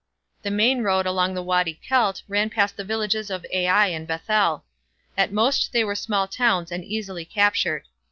The 0.41 0.49
main 0.49 0.81
road 0.81 1.05
along 1.05 1.35
the 1.35 1.43
Wady 1.43 1.75
Kelt 1.75 2.23
ran 2.27 2.49
past 2.49 2.75
the 2.75 2.83
villages 2.83 3.29
of 3.29 3.45
Ai 3.53 3.85
and 3.89 4.07
Bethel. 4.07 4.63
At 5.15 5.31
most 5.31 5.71
they 5.73 5.83
were 5.83 5.93
small 5.93 6.27
towns 6.27 6.71
and 6.71 6.83
easily 6.83 7.23
captured. 7.23 7.83